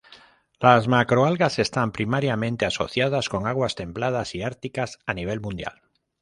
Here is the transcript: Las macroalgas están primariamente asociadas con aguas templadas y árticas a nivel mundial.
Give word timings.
Las 0.59 0.87
macroalgas 0.87 1.59
están 1.59 1.91
primariamente 1.91 2.65
asociadas 2.65 3.29
con 3.29 3.45
aguas 3.45 3.75
templadas 3.75 4.33
y 4.33 4.41
árticas 4.41 4.97
a 5.05 5.13
nivel 5.13 5.41
mundial. 5.41 5.79